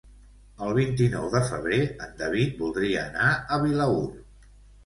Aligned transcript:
El 0.67 0.71
vint-i-nou 0.77 1.27
de 1.35 1.41
febrer 1.51 1.79
en 2.07 2.17
David 2.23 2.57
voldria 2.63 3.07
anar 3.11 3.29
a 3.35 3.61
Vilaür. 3.67 4.05